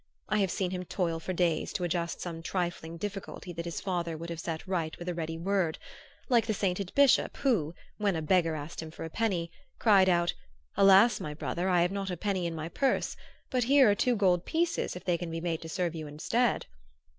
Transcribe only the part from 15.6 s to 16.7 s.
to serve you instead!"